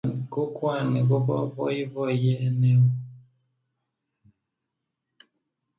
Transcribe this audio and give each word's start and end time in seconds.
Kokwonik 0.33 1.05
ko 1.09 1.17
bo 1.25 1.37
boiboiye 1.55 2.35
ne 2.59 2.71
oo. 2.81 2.91